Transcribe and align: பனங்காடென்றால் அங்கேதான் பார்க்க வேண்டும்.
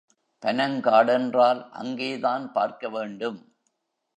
பனங்காடென்றால் 0.43 1.69
அங்கேதான் 1.69 2.51
பார்க்க 2.51 2.89
வேண்டும். 2.89 3.39